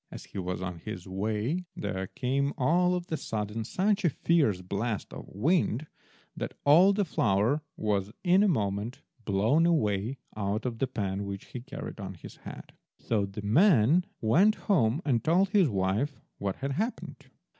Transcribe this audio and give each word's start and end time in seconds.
As 0.09 0.23
he 0.25 0.39
was 0.39 0.63
on 0.63 0.79
his 0.79 1.07
way 1.07 1.65
there 1.75 2.07
came 2.07 2.53
all 2.57 2.95
of 2.95 3.05
a 3.11 3.17
sudden 3.17 3.63
such 3.63 4.03
a 4.03 4.09
fierce 4.09 4.61
blast 4.63 5.13
of 5.13 5.27
wind 5.27 5.85
that 6.35 6.55
all 6.65 6.91
the 6.91 7.05
flour 7.05 7.61
was, 7.77 8.11
in 8.23 8.41
a 8.41 8.47
moment, 8.47 9.03
blown 9.25 9.67
away 9.67 10.17
out 10.35 10.65
of 10.65 10.79
the 10.79 10.87
pan 10.87 11.23
which 11.25 11.45
he 11.53 11.61
carried 11.61 11.99
on 11.99 12.15
his 12.15 12.37
head. 12.37 12.73
So 12.97 13.27
the 13.27 13.43
man 13.43 14.07
went 14.21 14.55
home 14.55 15.03
and 15.05 15.23
told 15.23 15.49
his 15.49 15.69
wife 15.69 16.19
what 16.39 16.55
had 16.55 16.71
happened. 16.71 17.27